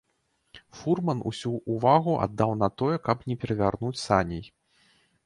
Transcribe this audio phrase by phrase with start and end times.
[0.77, 4.43] Фурман усю ўвагу аддаў на тое, каб не перавярнуць саней.